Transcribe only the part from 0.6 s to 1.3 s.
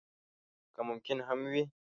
که ممکن